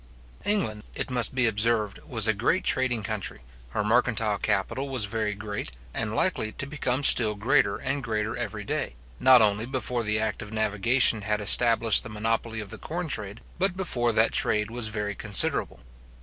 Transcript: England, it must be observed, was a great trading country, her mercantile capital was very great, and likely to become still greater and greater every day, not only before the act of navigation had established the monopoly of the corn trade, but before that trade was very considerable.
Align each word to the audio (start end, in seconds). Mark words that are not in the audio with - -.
England, 0.45 0.81
it 0.95 1.11
must 1.11 1.35
be 1.35 1.45
observed, 1.45 1.99
was 2.07 2.27
a 2.27 2.33
great 2.33 2.63
trading 2.63 3.03
country, 3.03 3.41
her 3.69 3.83
mercantile 3.83 4.39
capital 4.39 4.89
was 4.89 5.05
very 5.05 5.35
great, 5.35 5.71
and 5.93 6.15
likely 6.15 6.51
to 6.51 6.65
become 6.65 7.03
still 7.03 7.35
greater 7.35 7.75
and 7.77 8.01
greater 8.03 8.35
every 8.35 8.63
day, 8.63 8.95
not 9.19 9.43
only 9.43 9.67
before 9.67 10.01
the 10.01 10.17
act 10.19 10.41
of 10.41 10.51
navigation 10.51 11.21
had 11.21 11.39
established 11.39 12.01
the 12.01 12.09
monopoly 12.09 12.59
of 12.59 12.71
the 12.71 12.79
corn 12.79 13.07
trade, 13.07 13.41
but 13.59 13.77
before 13.77 14.11
that 14.11 14.31
trade 14.31 14.71
was 14.71 14.87
very 14.87 15.13
considerable. 15.13 15.79